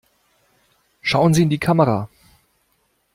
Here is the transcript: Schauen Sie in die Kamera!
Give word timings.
Schauen 1.03 1.35
Sie 1.35 1.43
in 1.43 1.51
die 1.51 1.59
Kamera! 1.59 2.09